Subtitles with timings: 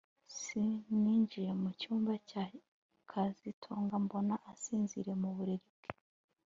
[0.39, 0.41] S
[1.01, 2.43] Ninjiye mu cyumba cya
[3.09, 5.89] kazitunga mbona asinziriye mu buriri bwe